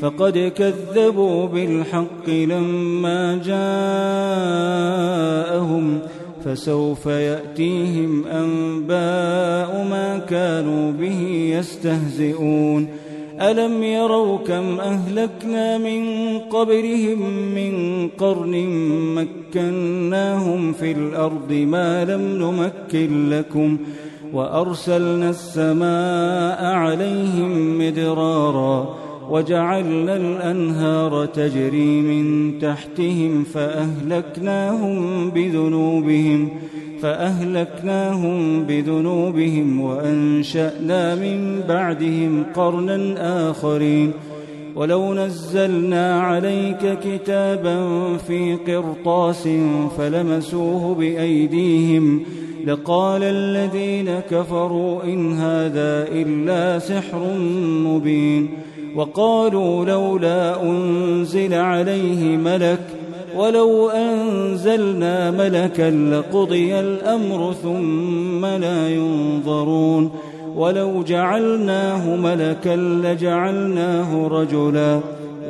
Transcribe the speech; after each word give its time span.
فقد 0.00 0.52
كذبوا 0.56 1.46
بالحق 1.46 2.28
لما 2.28 3.40
جاءهم 5.46 5.98
فسوف 6.44 7.06
يأتيهم 7.06 8.24
أنباء 8.26 9.86
ما 9.90 10.18
كانوا 10.18 10.92
به 10.92 11.50
يستهزئون. 11.58 12.88
ألم 13.40 13.82
يروا 13.82 14.38
كم 14.38 14.80
أهلكنا 14.80 15.78
من 15.78 16.02
قبلهم 16.38 17.20
من 17.54 18.08
قرن 18.08 18.66
مكناهم 19.14 20.72
في 20.72 20.92
الأرض 20.92 21.52
ما 21.52 22.04
لم 22.04 22.20
نمكن 22.20 23.30
لكم 23.30 23.78
وأرسلنا 24.32 25.30
السماء 25.30 26.64
عليهم 26.64 27.78
مدرارا 27.78 29.05
وجعلنا 29.30 30.16
الأنهار 30.16 31.26
تجري 31.26 32.00
من 32.00 32.58
تحتهم 32.58 33.44
فأهلكناهم 33.44 35.30
بذنوبهم 35.30 36.48
فأهلكناهم 37.00 38.62
بذنوبهم 38.64 39.80
وأنشأنا 39.80 41.14
من 41.14 41.62
بعدهم 41.68 42.44
قرنا 42.54 43.50
آخرين 43.50 44.12
ولو 44.74 45.14
نزلنا 45.14 46.20
عليك 46.20 46.98
كتابا 46.98 48.16
في 48.16 48.54
قرطاس 48.54 49.48
فلمسوه 49.98 50.94
بأيديهم 50.94 52.22
لقال 52.66 53.22
الذين 53.22 54.20
كفروا 54.30 55.04
إن 55.04 55.32
هذا 55.32 56.08
إلا 56.12 56.78
سحر 56.78 57.20
مبين 57.84 58.48
وقالوا 58.96 59.84
لولا 59.84 60.62
أنزل 60.62 61.54
عليه 61.54 62.36
ملك 62.36 62.80
ولو 63.36 63.88
أنزلنا 63.88 65.30
ملكا 65.30 65.90
لقضي 65.90 66.80
الأمر 66.80 67.52
ثم 67.62 68.46
لا 68.46 68.88
ينظرون 68.88 70.10
ولو 70.56 71.02
جعلناه 71.02 72.16
ملكا 72.16 72.76
لجعلناه 72.76 74.28
رجلا 74.28 75.00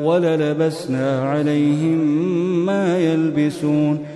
وللبسنا 0.02 1.30
عليهم 1.30 1.98
ما 2.66 2.98
يلبسون 2.98 4.15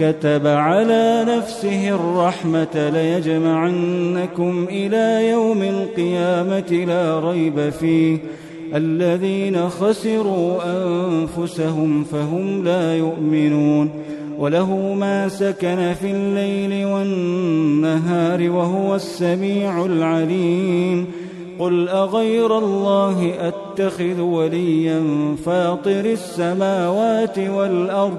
كتب 0.00 0.46
على 0.46 1.24
نفسه 1.28 1.88
الرحمة 1.88 2.90
ليجمعنكم 2.92 4.66
إلى 4.70 5.28
يوم 5.30 5.62
القيامة 5.62 6.84
لا 6.88 7.30
ريب 7.30 7.70
فيه. 7.70 8.18
الذين 8.74 9.68
خسروا 9.68 10.58
أنفسهم 10.64 12.04
فهم 12.04 12.64
لا 12.64 12.96
يؤمنون. 12.96 13.90
وله 14.38 14.94
ما 14.94 15.28
سكن 15.28 15.94
في 16.00 16.10
الليل 16.10 16.86
والنهار 16.86 18.50
وهو 18.50 18.94
السميع 18.94 19.84
العليم. 19.84 21.06
قل 21.58 21.88
أغير 21.88 22.58
الله 22.58 23.32
أتخذ 23.40 24.20
وليا 24.20 25.02
فاطر 25.44 26.04
السماوات 26.04 27.38
والأرض 27.38 28.18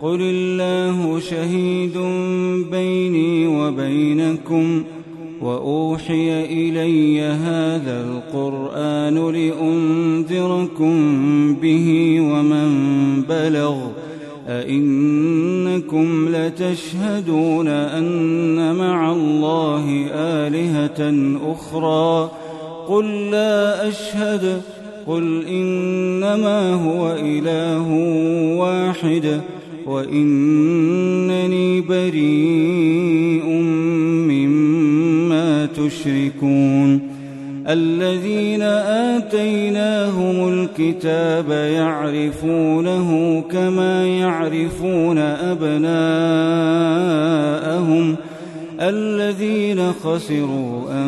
قل 0.00 0.18
الله 0.20 1.20
شهيد 1.20 1.98
بيني 2.70 3.46
وبينكم 3.46 4.84
واوحي 5.42 6.44
الي 6.44 7.20
هذا 7.20 8.04
القران 8.04 9.32
لانذركم 9.32 10.94
به 11.54 12.18
ومن 12.20 12.70
بلغ 13.22 13.76
أئنكم 14.48 16.28
لتشهدون 16.28 17.68
أن 17.68 18.76
مع 18.76 19.12
الله 19.12 20.06
آلهة 20.14 21.30
أخرى 21.52 22.30
قل 22.88 23.30
لا 23.30 23.88
أشهد 23.88 24.62
قل 25.06 25.46
إنما 25.46 26.74
هو 26.74 27.12
إله 27.12 27.88
واحد 28.58 29.40
وإنني 29.88 31.80
بريء 31.80 33.48
مما 34.28 35.66
تشركون. 35.66 37.00
الذين 37.68 38.62
آتيناهم 38.62 40.48
الكتاب 40.48 41.50
يعرفونه 41.50 43.40
كما 43.50 44.06
يعرفون 44.06 45.18
أبناءهم. 45.18 45.96
الذين 48.80 49.92
خسروا 49.92 51.04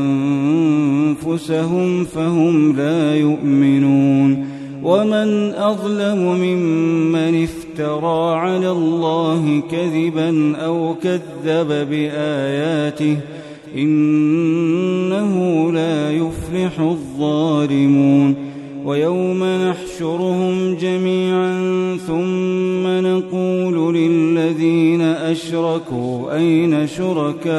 أنفسهم 1.27 2.05
فهم 2.05 2.77
لا 2.77 3.15
يؤمنون. 3.15 4.51
ومن 4.83 5.53
أظلم 5.55 6.19
ممن 6.19 7.43
افترى 7.43 7.60
على 7.81 8.71
الله 8.71 9.63
كذبا 9.71 10.57
أو 10.57 10.95
كذب 11.03 11.89
بآياته 11.91 13.17
إنه 13.77 15.73
لا 15.73 16.13
يفلح 16.13 16.81
الظالمون 16.81 18.51
ويوم 18.85 19.45
نحشرهم 19.45 20.75
جميعا 20.75 21.57
ثم 22.07 22.87
نقول 22.87 23.95
للذين 23.95 25.01
أشركوا 25.03 26.37
أين 26.37 26.87
شركاؤكم 26.87 27.59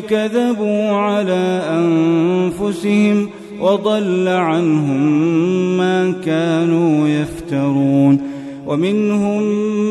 كيف 0.00 0.10
كذبوا 0.10 0.90
على 0.90 1.62
أنفسهم 1.70 3.28
وضل 3.60 4.28
عنهم 4.28 5.02
ما 5.76 6.14
كانوا 6.24 7.08
يفترون. 7.08 8.18
ومنهم 8.66 9.42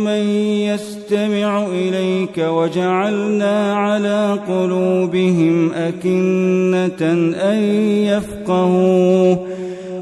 من 0.03 0.30
يستمع 0.59 1.65
إليك 1.68 2.38
وجعلنا 2.38 3.75
على 3.75 4.39
قلوبهم 4.48 5.71
أكنة 5.71 7.12
أن 7.51 7.63
يفقهوه. 8.06 9.50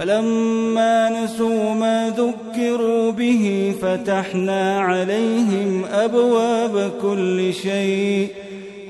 فلما 0.00 1.24
نسوا 1.24 1.74
ما 1.74 2.12
ذكروا 2.16 3.10
به 3.12 3.74
فتحنا 3.82 4.80
عليهم 4.80 5.84
أبواب 5.84 6.90
كل 7.02 7.54
شيء 7.54 8.28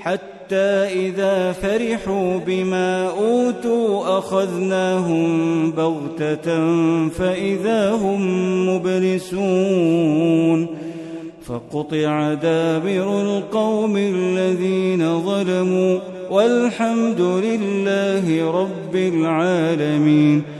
حتى 0.00 0.54
إذا 0.94 1.52
فرحوا 1.52 2.38
بما 2.46 3.10
أوتوا 3.10 4.18
أخذناهم 4.18 5.70
بغتة 5.70 6.68
فإذا 7.08 7.90
هم 7.90 8.22
مبلسون 8.68 10.66
فقطع 11.42 12.34
دابر 12.34 13.22
القوم 13.22 13.96
الذين 13.96 15.22
ظلموا 15.22 15.98
والحمد 16.30 17.20
لله 17.20 18.50
رب 18.50 18.96
العالمين 18.96 20.59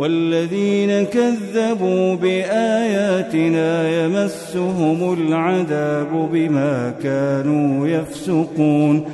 والذين 0.00 1.04
كذبوا 1.04 2.14
بآياتنا 2.14 4.04
يمسهم 4.04 5.12
العذاب 5.12 6.28
بما 6.32 6.94
كانوا 7.02 7.88
يفسقون. 7.88 9.04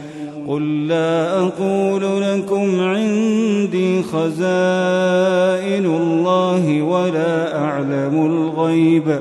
قل 0.49 0.89
لا 0.89 1.39
أقول 1.39 2.23
لكم 2.23 2.81
عندي 2.81 4.03
خزائن 4.03 5.87
الله 5.87 6.83
ولا 6.83 7.59
أعلم 7.59 8.27
الغيب 8.27 9.19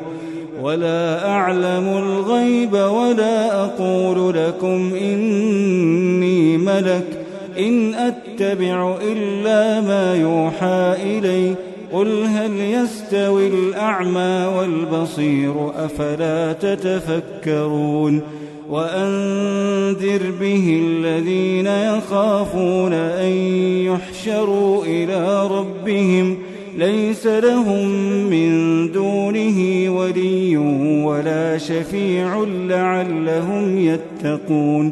ولا 0.61 1.29
أعلم 1.29 1.87
الغيب 1.97 2.73
ولا 2.73 3.63
أقول 3.63 4.35
لكم 4.35 4.91
إني 5.01 6.57
ملك. 6.57 7.05
إن 7.59 7.93
أتبع 8.35 8.97
إلا 9.01 9.81
ما 9.81 10.15
يوحى 10.15 10.95
إلي 11.03 11.55
قل 11.93 12.23
هل 12.23 12.51
يستوي 12.59 13.47
الأعمى 13.47 14.51
والبصير 14.57 15.69
أفلا 15.85 16.53
تتفكرون؟ 16.53 18.21
وأنذر 18.69 20.21
به 20.39 20.83
الذين 20.85 21.67
يخافون 21.67 22.93
أن 22.93 23.31
يحشروا 23.85 24.85
إلى 24.85 25.47
ربهم. 25.47 26.37
ليس 26.77 27.27
لهم 27.27 27.87
من 28.29 28.91
دونه 28.91 29.89
ولي 29.99 30.57
ولا 31.03 31.57
شفيع 31.57 32.45
لعلهم 32.47 33.77
يتقون. 33.77 34.91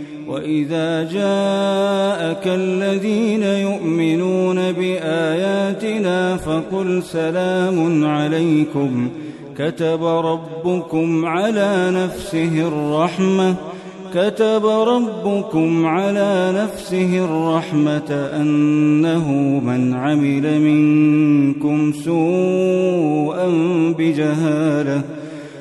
واذا 0.31 1.03
جاءك 1.03 2.47
الذين 2.47 3.43
يؤمنون 3.43 4.71
باياتنا 4.71 6.37
فقل 6.37 7.03
سلام 7.03 8.05
عليكم 8.05 9.09
كتب 9.57 10.03
ربكم 10.03 11.25
على 11.25 11.91
نفسه 11.93 12.67
الرحمه 12.67 13.55
كتب 14.13 14.65
ربكم 14.65 15.85
على 15.85 16.53
نفسه 16.63 17.25
الرحمه 17.25 18.29
انه 18.41 19.31
من 19.65 19.93
عمل 19.93 20.59
منكم 20.59 21.93
سوءا 21.93 23.47
بجهاله 23.97 25.01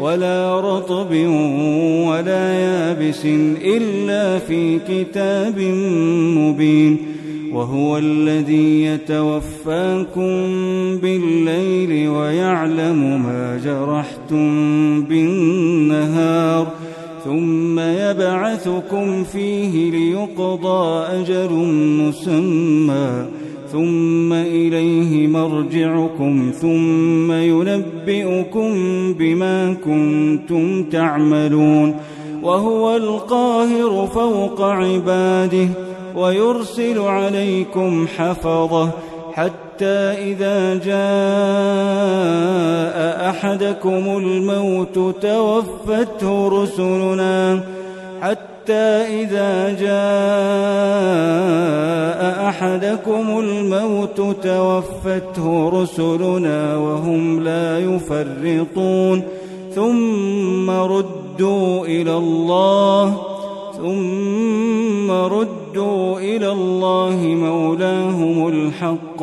ولا 0.00 0.60
رطب 0.60 1.10
ولا 2.06 2.52
يابس 2.52 3.24
إلا 3.64 4.38
في 4.38 4.78
كتاب 4.78 5.58
مبين 6.38 6.98
وهو 7.52 7.98
الذي 7.98 8.84
يتوفاكم 8.84 10.30
بالليل 11.02 12.08
ويعلم 12.08 13.22
ما 13.22 13.60
جرحتم 13.64 15.02
بالنهار 15.02 16.66
ثم 17.24 17.80
يبعثكم 17.80 19.24
فيه 19.24 19.90
ليقضى 19.90 21.06
أجل 21.06 21.52
مسمى 22.00 23.26
ثم 23.72 24.32
إليه 24.32 25.26
مرجعكم 25.26 26.50
ثم 26.60 27.32
ينبئكم 27.32 28.72
بما 29.12 29.74
كنتم 29.84 30.84
تعملون 30.84 31.96
وهو 32.42 32.96
القاهر 32.96 34.06
فوق 34.06 34.62
عباده 34.62 35.68
ويرسل 36.16 36.98
عليكم 36.98 38.06
حفظه 38.16 38.90
حتى 39.32 39.86
إذا 39.86 40.74
جاء 40.74 41.76
أحدكم 43.30 44.16
الموت 44.18 44.98
توفته 45.22 46.48
رسلنا 46.48 47.60
حتى 48.22 48.55
إذا 48.70 49.72
جاء 49.80 49.96
أحدكم 52.48 53.38
الموت 53.38 54.20
توفته 54.42 55.68
رسلنا 55.68 56.76
وهم 56.76 57.40
لا 57.40 57.78
يفرطون. 57.78 59.22
ثم 59.74 60.70
ردوا 60.70 61.86
إلى 61.86 62.16
الله 62.16 63.16
ثم 63.76 65.10
ردوا 65.10 66.18
إلى 66.20 66.52
الله 66.52 67.16
مولاهم 67.16 68.48
الحق. 68.48 69.22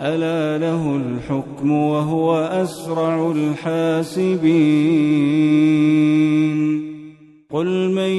ألا 0.00 0.58
له 0.58 0.96
الحكم 0.96 1.72
وهو 1.72 2.36
أسرع 2.36 3.32
الحاسبين. 3.36 4.52
قل 7.52 7.90
من 7.90 8.12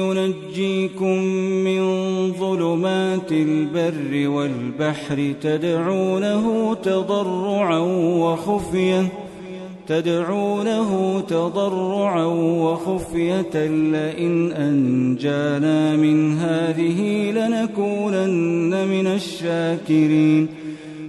ينجيكم 0.00 1.18
من 1.64 1.82
ظلمات 2.32 3.32
البر 3.32 4.28
والبحر 4.28 5.34
تدعونه 5.42 6.74
تضرعا 6.74 7.78
وخفية 8.18 9.08
تدعونه 9.88 11.20
تضرعا 11.20 12.24
وخفية 12.64 13.66
لئن 13.66 14.52
أنجانا 14.52 15.96
من 15.96 16.38
هذه 16.38 17.30
لنكونن 17.30 18.88
من 18.88 19.06
الشاكرين. 19.06 20.65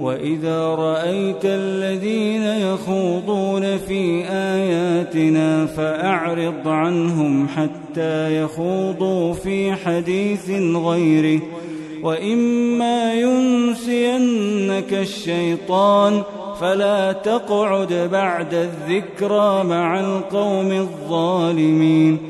وإذا 0.00 0.66
رأيت 0.66 1.44
الذين 1.44 2.42
يخوضون 2.42 3.78
في 3.78 4.24
آياتنا 4.28 5.66
فأعرض 5.66 6.68
عنهم 6.68 7.48
حتى 7.48 8.42
يخوضوا 8.42 9.32
في 9.32 9.72
حديث 9.72 10.50
غيره. 10.76 11.40
وإما 12.02 13.14
ينسينك 13.14 14.92
الشيطان 14.92 16.22
فلا 16.60 17.12
تقعد 17.12 18.08
بعد 18.12 18.54
الذكرى 18.54 19.64
مع 19.64 20.00
القوم 20.00 20.72
الظالمين. 20.72 22.29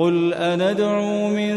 قل 0.00 0.34
أندعو 0.34 1.28
من 1.28 1.56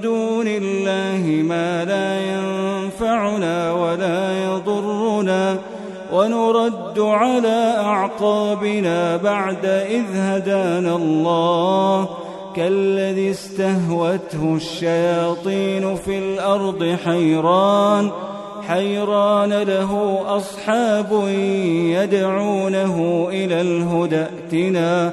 دون 0.00 0.46
الله 0.48 1.42
ما 1.42 1.84
لا 1.84 2.20
ينفعنا 2.20 3.72
ولا 3.72 4.44
يضرنا 4.44 5.58
ونرد 6.12 6.98
على 6.98 7.74
أعقابنا 7.78 9.16
بعد 9.16 9.66
إذ 9.66 10.04
هدانا 10.14 10.96
الله 10.96 12.08
كالذي 12.56 13.30
استهوته 13.30 14.54
الشياطين 14.56 15.96
في 15.96 16.18
الأرض 16.18 16.96
حيران 17.04 18.10
حيران 18.68 19.52
له 19.52 20.20
أصحاب 20.26 21.28
يدعونه 21.88 23.26
إلى 23.30 23.60
الهدى 23.60 24.22
ائتنا 24.22 25.12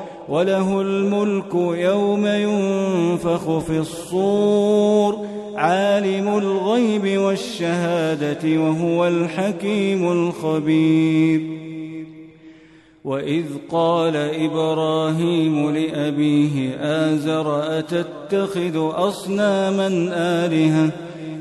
وله 0.31 0.81
الملك 0.81 1.53
يوم 1.55 2.25
ينفخ 2.25 3.57
في 3.59 3.79
الصور 3.79 5.25
عالم 5.55 6.37
الغيب 6.37 7.19
والشهادة 7.19 8.61
وهو 8.61 9.07
الحكيم 9.07 10.11
الخبير. 10.11 11.41
وإذ 13.03 13.45
قال 13.71 14.15
إبراهيم 14.15 15.69
لأبيه 15.69 16.75
آزر 16.79 17.79
أتتخذ 17.79 18.89
أصناما 18.95 19.87
آلهة؟ 20.13 20.91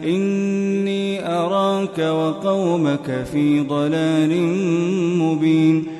إني 0.05 1.29
أراك 1.29 1.99
وقومك 1.99 3.25
في 3.33 3.61
ضلال 3.61 4.43
مبين. 5.19 6.00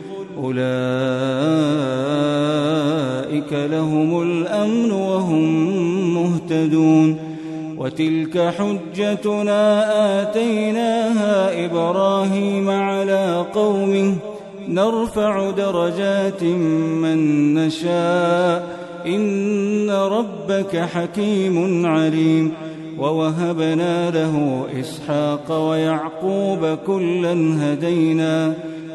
أولئك 0.41 0.61
لهم 3.53 4.21
الأمن 4.21 4.91
وهم 4.91 5.43
مهتدون 6.13 7.17
وتلك 7.77 8.53
حجتنا 8.57 9.61
آتيناها 10.21 11.65
إبراهيم 11.65 12.69
على 12.69 13.45
قومه 13.53 14.15
نرفع 14.67 15.49
درجات 15.49 16.43
من 16.43 17.53
نشاء 17.53 18.81
إن 19.05 19.89
ربك 19.91 20.77
حكيم 20.77 21.85
عليم 21.85 22.53
ووهبنا 22.99 24.11
له 24.11 24.65
إسحاق 24.79 25.69
ويعقوب 25.69 26.77
كلا 26.87 27.33
هدينا 27.61 28.53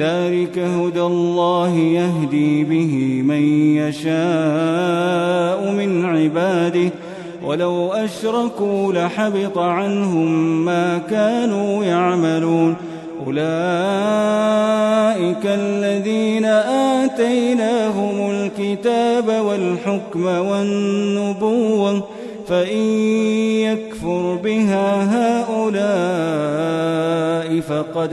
ذلك 0.00 0.58
هدى 0.58 1.02
الله 1.02 1.76
يهدي 1.76 2.64
به 2.64 3.22
من 3.22 3.42
يشاء 3.76 5.72
من 5.72 6.04
عباده. 6.04 6.90
ولو 7.44 7.92
أشركوا 7.92 8.92
لحبط 8.92 9.58
عنهم 9.58 10.64
ما 10.64 10.98
كانوا 10.98 11.84
يعملون. 11.84 12.76
أولئك 13.26 13.40
الذين 15.44 16.44
آتيناهم 17.04 18.30
الكتاب 18.30 19.28
والحكم 19.46 20.24
والنبوة 20.26 22.04
فإن 22.48 22.78
يكفر 23.66 24.38
بها 24.44 24.88
هؤلاء 25.16 25.80
فقد 27.60 28.12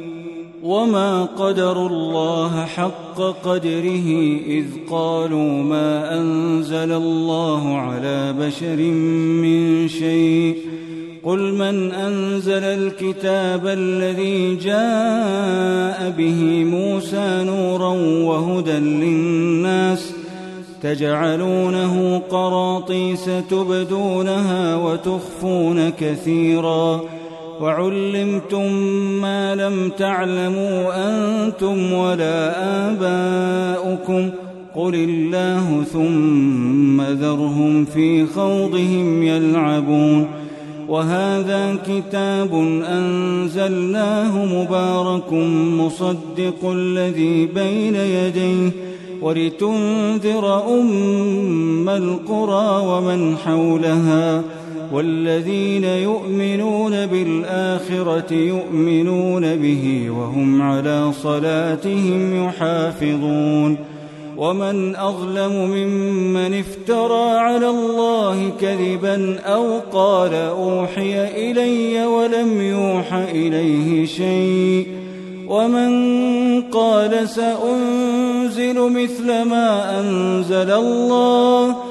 وما 0.63 1.23
قدروا 1.25 1.89
الله 1.89 2.65
حق 2.65 3.21
قدره 3.43 4.07
إذ 4.47 4.65
قالوا 4.89 5.63
ما 5.63 6.19
أنزل 6.19 6.91
الله 6.91 7.77
على 7.77 8.33
بشر 8.39 8.77
من 9.41 9.87
شيء 9.87 10.55
قل 11.23 11.53
من 11.53 11.91
أنزل 11.91 12.63
الكتاب 12.63 13.67
الذي 13.67 14.55
جاء 14.55 16.13
به 16.17 16.63
موسى 16.63 17.43
نورا 17.43 17.93
وهدى 18.25 18.79
للناس 18.79 20.13
تجعلونه 20.81 22.21
قراطيس 22.29 23.29
تبدونها 23.49 24.75
وتخفون 24.75 25.89
كثيرا 25.89 27.01
وعلمتم 27.61 28.73
ما 29.21 29.55
لم 29.55 29.89
تعلموا 29.97 30.91
أنتم 31.09 31.93
ولا 31.93 32.53
آباؤكم 32.89 34.29
قل 34.75 34.95
الله 34.95 35.83
ثم 35.93 37.01
ذرهم 37.01 37.85
في 37.85 38.25
خوضهم 38.25 39.23
يلعبون 39.23 40.27
وهذا 40.89 41.77
كتاب 41.87 42.53
أنزلناه 42.87 44.45
مبارك 44.45 45.33
مصدق 45.77 46.65
الذي 46.65 47.45
بين 47.45 47.95
يديه 47.95 48.71
ولتنذر 49.21 50.63
أم 50.79 51.89
القرى 51.89 52.87
ومن 52.87 53.37
حولها 53.37 54.43
والذين 54.91 55.83
يؤمنون 55.83 57.05
بالآخرة 57.05 58.33
يؤمنون 58.33 59.55
به 59.55 60.09
وهم 60.09 60.61
على 60.61 61.11
صلاتهم 61.23 62.45
يحافظون 62.45 63.77
ومن 64.37 64.95
أظلم 64.95 65.51
ممن 65.51 66.59
افترى 66.59 67.29
على 67.29 67.69
الله 67.69 68.51
كذبا 68.61 69.39
أو 69.39 69.79
قال 69.93 70.33
أوحي 70.33 71.27
إلي 71.51 72.05
ولم 72.05 72.61
يوح 72.61 73.13
إليه 73.13 74.05
شيء 74.05 74.87
ومن 75.47 75.91
قال 76.61 77.29
سأنزل 77.29 78.79
مثل 78.79 79.41
ما 79.41 79.99
أنزل 79.99 80.71
الله 80.71 81.90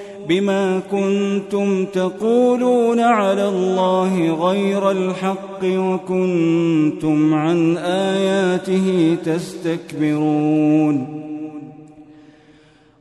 بما 0.27 0.79
كنتم 0.91 1.85
تقولون 1.85 2.99
على 2.99 3.47
الله 3.49 4.31
غير 4.47 4.91
الحق 4.91 5.63
وكنتم 5.63 7.33
عن 7.33 7.77
آياته 7.77 9.17
تستكبرون. 9.25 11.21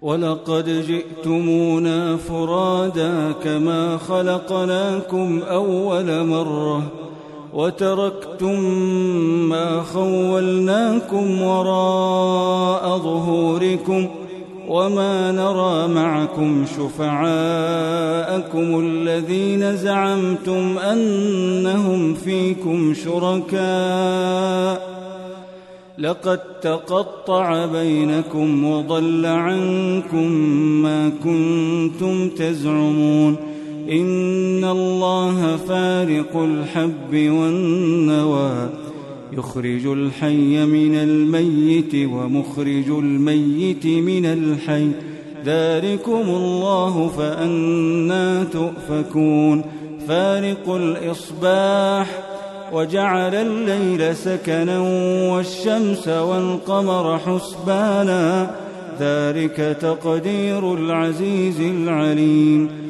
ولقد 0.03 0.87
جئتمونا 0.87 2.17
فرادا 2.17 3.33
كما 3.45 3.97
خلقناكم 3.97 5.41
أول 5.43 6.27
مرة 6.27 6.83
وتركتم 7.55 8.61
ما 9.49 9.83
خولناكم 9.83 11.43
وراء 11.43 12.99
ظهوركم 12.99 14.07
ۖ 14.07 14.20
وما 14.71 15.33
نرى 15.33 15.89
معكم 15.89 16.65
شفعاءكم 16.77 17.21
الذين 18.81 19.77
زعمتم 19.77 20.79
انهم 20.79 22.15
فيكم 22.15 22.95
شركاء 22.95 23.61
لقد 25.99 26.39
تقطع 26.63 27.67
بينكم 27.67 28.65
وضل 28.65 29.27
عنكم 29.27 30.33
ما 30.83 31.13
كنتم 31.25 32.29
تزعمون 32.29 33.37
ان 33.91 34.65
الله 34.65 35.57
فارق 35.57 36.37
الحب 36.37 37.15
والنوى 37.15 38.69
يخرج 39.33 39.87
الحي 39.87 40.65
من 40.65 40.95
الميت 40.95 41.95
ومخرج 41.95 42.89
الميت 42.89 43.87
من 43.87 44.27
الحي. 44.27 44.89
ذلكم 45.45 46.23
الله 46.29 47.09
فأنا 47.09 48.45
تؤفكون. 48.45 49.65
فارق 50.09 50.75
الإصباح 50.75 52.07
وجعل 52.73 53.35
الليل 53.35 54.17
سكنا 54.17 54.79
والشمس 55.33 56.09
والقمر 56.09 57.19
حسبانا. 57.19 58.51
ذلك 59.01 59.77
تقدير 59.81 60.75
العزيز 60.75 61.61
العليم. 61.61 62.90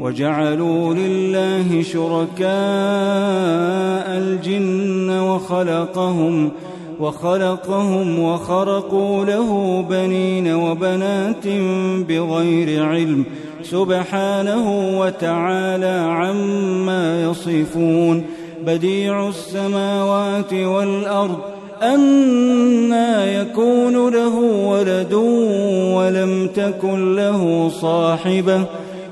وجعلوا 0.00 0.94
لله 0.94 1.82
شركاء 1.82 2.48
الجن 4.18 5.10
وخلقهم 5.10 6.50
وخلقهم 7.00 8.18
وخرقوا 8.18 9.24
له 9.24 9.82
بنين 9.90 10.54
وبنات 10.54 11.48
بغير 12.08 12.84
علم 12.84 13.24
سبحانه 13.62 14.98
وتعالى 15.00 16.10
عما 16.10 17.22
يصفون 17.22 18.24
بديع 18.66 19.28
السماوات 19.28 20.54
والأرض 20.54 21.38
أنا 21.82 23.40
يكون 23.40 24.08
له 24.12 24.38
ولد 24.66 25.14
ولم 25.94 26.48
تكن 26.54 27.16
له 27.16 27.68
صاحبة 27.68 28.64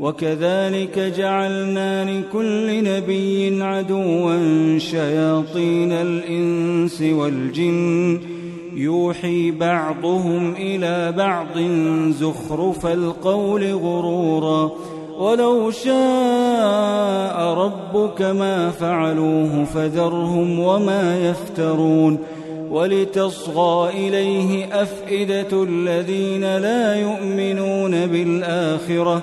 وكذلك 0.00 0.98
جعلنا 0.98 2.04
لكل 2.04 2.84
نبي 2.84 3.62
عدوا 3.62 4.78
شياطين 4.78 5.92
الإنس 5.92 7.02
والجن. 7.02 8.20
يوحي 8.74 9.50
بعضهم 9.50 10.54
إلى 10.58 11.12
بعض 11.12 11.58
زخرف 12.10 12.86
القول 12.86 13.72
غرورا. 13.74 14.70
ولو 15.18 15.70
شاء 15.70 17.40
ربك 17.54 18.22
ما 18.22 18.70
فعلوه 18.70 19.64
فذرهم 19.64 20.58
وما 20.60 21.30
يفترون. 21.30 22.18
ولتصغى 22.70 23.90
إليه 23.90 24.82
أفئدة 24.82 25.62
الذين 25.62 26.56
لا 26.56 26.94
يؤمنون 26.94 28.06
بالآخرة. 28.06 29.22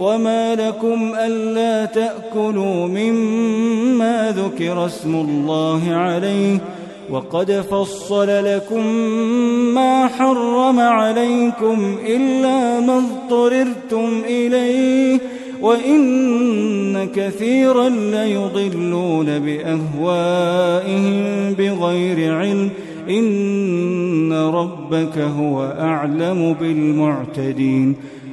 وما 0.00 0.54
لكم 0.54 1.12
ألا 1.18 1.84
تأكلوا 1.84 2.86
مما 2.86 4.34
ذكر 4.36 4.86
اسم 4.86 5.14
الله 5.14 5.82
عليه 5.90 6.58
وقد 7.10 7.52
فصل 7.52 8.44
لكم 8.44 8.86
ما 9.74 10.08
حرم 10.08 10.80
عليكم 10.80 11.96
إلا 12.06 12.80
ما 12.80 12.98
اضطررتم 12.98 14.22
إليه 14.28 15.18
وإن 15.62 17.08
كثيرا 17.14 17.88
ليضلون 17.88 19.38
بأهوائهم 19.38 21.14
بغير 21.54 22.34
علم 22.34 22.70
إن 23.08 24.32
ربك 24.32 25.18
هو 25.18 25.74
أعلم 25.80 26.56
بالمعتدين 26.60 27.96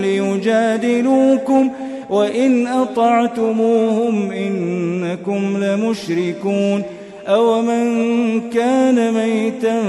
ليجادلوكم 0.00 1.70
وإن 2.10 2.66
أطعتموهم 2.66 4.30
إنكم 4.30 5.64
لمشركون 5.64 6.82
أومن 7.28 8.50
كان 8.50 9.14
ميتا 9.14 9.82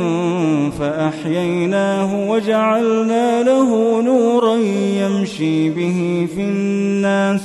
فأحييناه 0.80 2.30
وجعلنا 2.30 3.44
له 3.44 4.02
نورا 4.02 4.56
يمشي 5.00 5.70
به 5.70 6.28
في 6.36 6.42
الناس 6.42 7.42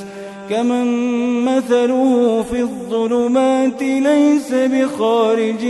كمن 0.51 0.87
مثله 1.45 2.45
في 2.51 2.61
الظلمات 2.61 3.83
ليس 3.83 4.53
بخارج 4.53 5.65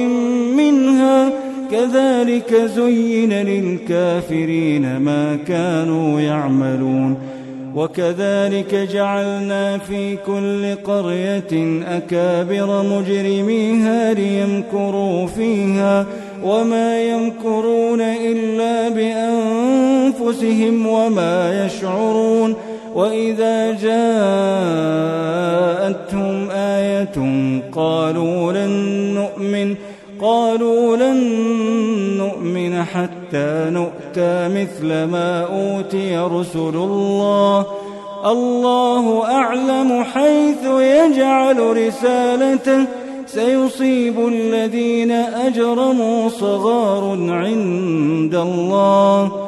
منها 0.57 1.48
كذلك 1.71 2.55
زين 2.55 3.33
للكافرين 3.33 4.97
ما 4.97 5.37
كانوا 5.49 6.21
يعملون 6.21 7.19
وكذلك 7.75 8.75
جعلنا 8.75 9.79
في 9.79 10.17
كل 10.17 10.75
قرية 10.75 11.83
أكابر 11.87 12.83
مجرميها 12.83 14.15
ليمكروا 14.15 15.27
فيها 15.27 16.07
وما 16.45 17.03
يمكرون 17.03 18.01
إلا 18.01 18.89
بأنفسهم 18.89 20.87
وما 20.87 21.67
يشعرون 21.67 22.55
وإذا 22.95 23.71
جاءتهم 23.73 24.09
آية 26.51 27.19
قالوا 27.73 28.53
لن 28.53 28.71
نؤمن 29.15 29.75
قالوا 30.21 30.97
لن 30.97 31.17
نؤمن 32.19 32.85
حتى 32.85 33.71
نؤتى 33.71 34.49
مثل 34.49 35.05
ما 35.05 35.43
أوتي 35.43 36.19
رسل 36.19 36.75
الله. 36.75 37.67
الله 38.25 39.25
أعلم 39.25 40.05
حيث 40.05 40.65
يجعل 40.65 41.87
رسالته. 41.87 42.87
سيصيب 43.27 44.29
الذين 44.29 45.11
أجرموا 45.11 46.29
صغار 46.29 47.17
عند 47.31 48.35
الله. 48.35 49.48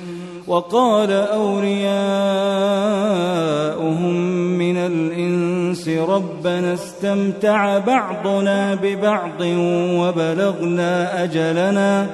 وقال 0.51 1.11
أولياؤهم 1.11 1.81
من 4.57 4.77
الإنس 4.77 5.87
ربنا 5.89 6.73
استمتع 6.73 7.77
بعضنا 7.77 8.75
ببعض 8.75 9.41
وبلغنا 9.99 11.23
أجلنا 11.23 12.07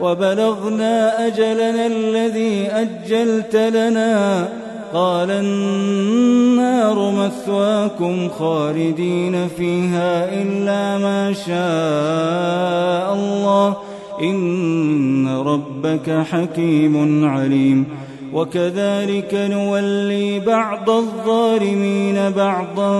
وبلغنا 0.00 1.26
أجلنا 1.26 1.86
الذي 1.86 2.68
أجلت 2.72 3.56
لنا 3.56 4.48
قال 4.94 5.30
النار 5.30 7.10
مثواكم 7.10 8.28
خالدين 8.28 9.48
فيها 9.48 10.24
إلا 10.42 10.98
ما 10.98 11.32
شاء 11.32 13.14
الله 13.14 13.76
إن 14.20 15.28
ربك 15.28 16.10
حكيم 16.10 17.24
عليم 17.24 17.84
وكذلك 18.32 19.34
نولي 19.34 20.40
بعض 20.40 20.90
الظالمين 20.90 22.30
بعضا 22.30 22.92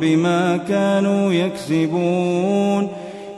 بما 0.00 0.56
كانوا 0.68 1.32
يكسبون 1.32 2.88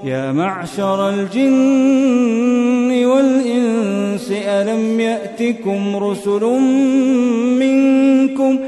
يا 0.05 0.33
معشر 0.33 1.09
الجن 1.09 3.05
والإنس 3.05 4.33
ألم 4.33 5.01
يأتكم 5.01 5.97
رسل 5.97 6.45
منكم؟ 7.59 8.59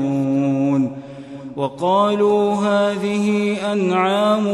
وقالوا 1.61 2.55
هذه 2.55 3.55
أنعام 3.73 4.47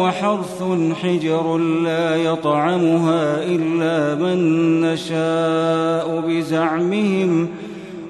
وحرث 0.00 0.62
حجر 1.02 1.56
لا 1.58 2.16
يطعمها 2.16 3.42
إلا 3.42 4.14
من 4.14 4.80
نشاء 4.80 6.20
بزعمهم 6.28 7.48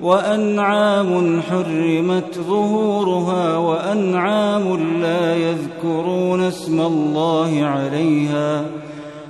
وأنعام 0.03 1.41
حرمت 1.51 2.39
ظهورها 2.49 3.57
وأنعام 3.57 4.77
لا 5.03 5.37
يذكرون 5.37 6.41
اسم 6.41 6.81
الله 6.81 7.65
عليها 7.65 8.63
ۖ 8.63 8.65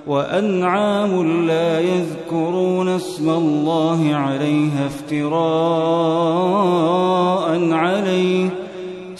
وأنعام 0.06 1.46
لا 1.46 1.80
يذكرون 1.80 2.88
اسم 2.88 3.30
الله 3.30 4.14
عليها 4.14 4.86
افتراء 4.86 5.34
عليه 7.72 8.63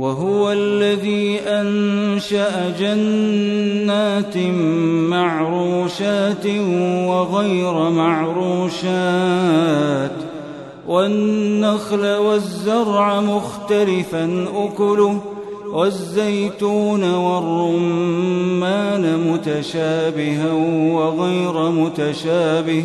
وهو 0.00 0.52
الذي 0.52 1.40
أنشأ 1.40 2.70
جنات 2.78 4.36
معروشات 5.08 6.46
وغير 7.06 7.90
معروشات 7.90 8.70
والنخل 10.88 12.06
والزرع 12.06 13.20
مختلفا 13.20 14.46
أكله 14.56 15.20
والزيتون 15.72 17.14
والرمان 17.14 18.50
متشابها 19.32 20.52
وغير 20.92 21.70
متشابه 21.70 22.84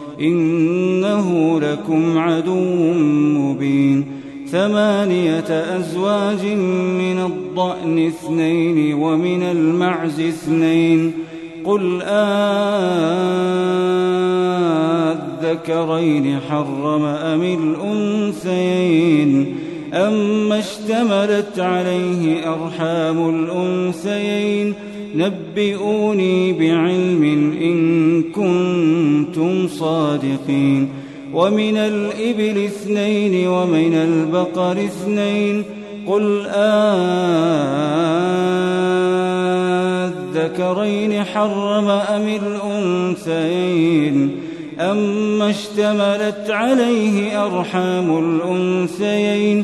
إنه 0.21 1.59
لكم 1.59 2.17
عدو 2.17 2.93
مبين 3.39 4.05
ثمانية 4.51 5.77
أزواج 5.77 6.45
من 6.99 7.19
الضأن 7.19 8.07
اثنين 8.07 8.93
ومن 8.93 9.43
المعز 9.43 10.19
اثنين 10.19 11.13
قل 11.65 12.01
آذكرين 15.41 16.39
حرم 16.49 17.05
أم 17.05 17.43
الأنثيين 18.43 19.55
أما 19.93 20.59
اشتملت 20.59 21.59
عليه 21.59 22.53
أرحام 22.53 23.29
الأنثيين 23.29 24.73
نبئوني 25.15 26.53
بعلم 26.53 27.23
إن 27.61 28.23
كنتم 28.23 29.67
صادقين. 29.67 30.87
ومن 31.33 31.77
الإبل 31.77 32.63
اثنين 32.63 33.47
ومن 33.47 33.93
البقر 33.93 34.71
اثنين. 34.71 35.63
قل 36.07 36.45
آذكرين 40.35 41.23
حرم 41.23 41.89
أم 41.89 42.27
الأنثيين؟ 43.27 44.31
أما 44.79 45.49
اشتملت 45.49 46.45
عليه 46.49 47.45
أرحام 47.45 48.19
الأنثيين. 48.19 49.63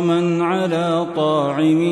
محرما 0.00 0.44
على 0.44 1.06
طاعم 1.16 1.82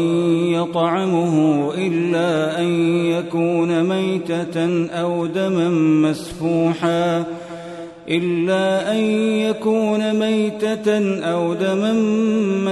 يطعمه 0.53 1.71
إلا 1.75 2.61
أن 2.61 2.67
يكون 3.07 3.83
ميتة 3.85 4.87
أو 4.91 5.27
دما 5.27 5.69
مسفوحا 6.11 7.25
إلا 8.09 8.93
أن 8.93 8.99
يكون 9.47 10.19
ميتة 10.19 11.19
أو 11.21 11.55
دما 11.55 11.93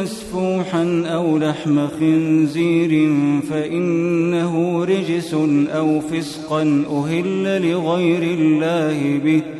مسفوحا 0.01 1.05
أو 1.07 1.39
لحم 1.39 1.89
خنزير 1.89 3.13
فإنه 3.51 4.85
رجس 4.85 5.35
أو 5.75 6.01
فسقا 6.01 6.85
أهل 6.91 7.71
لغير 7.71 8.23
الله 8.23 9.21
به. 9.25 9.60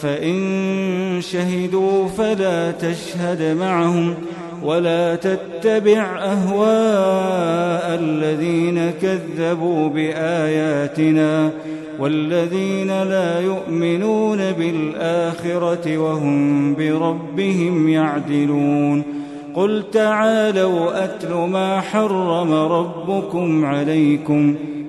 فإن 0.00 1.20
شهدوا 1.20 2.08
فلا 2.08 2.70
تشهد 2.70 3.56
معهم 3.56 4.14
ولا 4.62 5.14
تتبع 5.14 6.18
أهواء 6.18 7.98
الذين 8.00 8.90
كذبوا 9.02 9.88
بآياتنا 9.88 11.50
والذين 11.98 13.02
لا 13.02 13.40
يؤمنون 13.40 14.52
بالآخرة 14.52 15.98
وهم 15.98 16.74
بربهم 16.74 17.88
يعدلون 17.88 19.02
قل 19.54 19.84
تعالوا 19.92 21.04
أتل 21.04 21.34
ما 21.34 21.80
حرم 21.80 22.52
ربكم 22.52 23.64
عليكم 23.64 24.54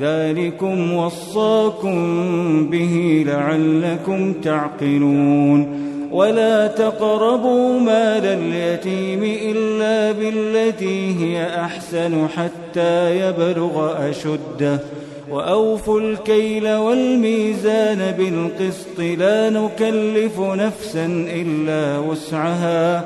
ذلكم 0.00 0.92
وصاكم 0.92 1.96
به 2.70 3.24
لعلكم 3.26 4.32
تعقلون. 4.32 5.84
ولا 6.12 6.66
تقربوا 6.66 7.80
مال 7.80 8.26
اليتيم 8.26 9.22
إلا 9.22 10.12
بالتي 10.12 11.24
هي 11.24 11.60
أحسن 11.60 12.28
حتى 12.28 13.20
يبلغ 13.20 13.92
أشده. 14.10 14.80
وأوفوا 15.30 16.00
الكيل 16.00 16.68
والميزان 16.68 18.14
بالقسط 18.18 19.18
لا 19.18 19.50
نكلف 19.50 20.40
نفسا 20.40 21.06
إلا 21.30 21.98
وسعها. 21.98 23.04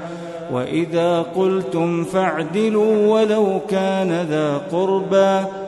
وإذا 0.53 1.22
قلتم 1.36 2.05
فاعدلوا 2.05 3.07
ولو 3.07 3.61
كان 3.70 4.26
ذا 4.30 4.61
قربى. 4.72 5.67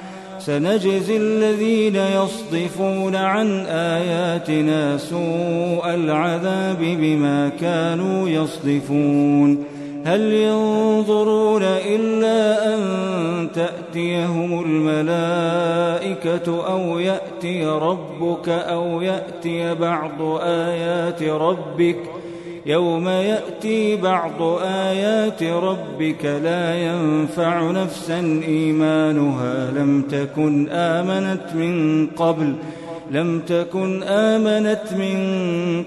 سنجزي 0.45 1.17
الذين 1.17 1.95
يصدفون 1.95 3.15
عن 3.15 3.65
آياتنا 3.65 4.97
سوء 4.97 5.93
العذاب 5.93 6.77
بما 6.79 7.49
كانوا 7.49 8.29
يصدفون. 8.29 9.63
هل 10.05 10.33
ينظرون 10.33 11.63
إلا 11.63 12.73
أن 12.73 12.81
تأتيهم 13.53 14.63
الملائكة 14.65 16.47
أو 16.73 16.99
يأتي 16.99 17.65
ربك 17.65 18.49
أو 18.49 19.01
يأتي 19.01 19.75
بعض 19.75 20.21
آيات 20.41 21.23
ربك 21.23 21.95
ۖ 21.95 22.21
يوم 22.65 23.07
يأتي 23.07 23.95
بعض 23.95 24.41
آيات 24.61 25.43
ربك 25.43 26.25
لا 26.25 26.75
ينفع 26.75 27.71
نفسا 27.71 28.41
إيمانها. 28.47 29.71
لم 29.71 30.01
تكن 30.01 30.69
آمنت 30.69 31.55
من 31.55 32.07
قبل 32.07 32.53
لم 33.11 33.39
تكن 33.39 34.03
آمنت 34.03 34.93
من 34.97 35.17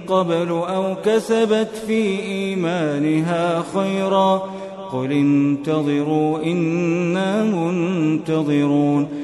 قبل 0.07 0.49
أو 0.49 0.95
كسبت 1.05 1.71
في 1.87 2.21
إيمانها 2.21 3.65
خيرا. 3.75 4.51
قل 4.93 5.13
انتظروا 5.13 6.39
إنا 6.45 7.45
منتظرون. 7.45 9.24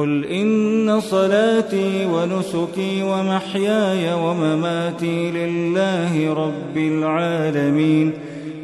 قل 0.00 0.24
إن 0.24 1.00
صلاتي 1.00 2.06
ونسكي 2.06 3.02
ومحياي 3.02 4.14
ومماتي 4.14 5.30
لله 5.30 6.34
رب 6.34 6.76
العالمين 6.76 8.12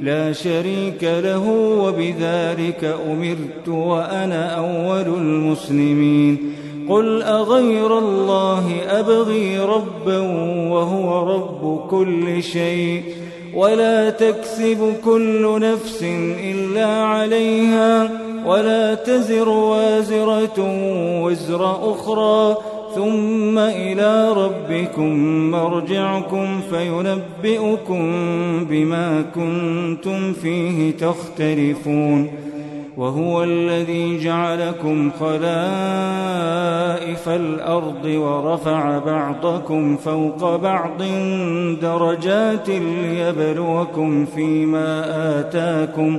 لا 0.02 0.32
شريك 0.32 1.02
له 1.02 1.48
وبذلك 1.80 2.96
أمرت 3.10 3.68
وأنا 3.68 4.54
أول 4.58 5.14
المسلمين 5.18 6.52
قل 6.88 7.22
أغير 7.22 7.98
الله 7.98 8.80
أبغي 8.88 9.58
ربا 9.58 10.18
وهو 10.70 11.34
رب 11.34 11.88
كل 11.90 12.42
شيء 12.42 13.02
ولا 13.54 14.10
تكسب 14.10 14.94
كل 15.04 15.60
نفس 15.60 16.02
إلا 16.42 16.86
عليها 16.86 18.25
ولا 18.46 18.94
تزر 18.94 19.48
وازرة 19.48 20.54
وزر 21.22 21.92
أخرى 21.92 22.56
ثم 22.94 23.58
إلى 23.58 24.32
ربكم 24.32 25.14
مرجعكم 25.50 26.60
فينبئكم 26.70 28.04
بما 28.64 29.24
كنتم 29.34 30.32
فيه 30.32 30.96
تختلفون 30.96 32.28
وهو 32.96 33.44
الذي 33.44 34.18
جعلكم 34.18 35.10
خلائف 35.20 35.38
الأرض 37.28 38.04
ورفع 38.04 38.98
بعضكم 38.98 39.96
فوق 39.96 40.56
بعض 40.56 41.02
درجات 41.82 42.68
ليبلوكم 42.68 44.26
فيما 44.26 45.04
آتاكم 45.40 46.18